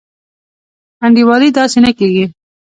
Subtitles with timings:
[1.05, 2.25] انډيوالي داسي نه کيږي.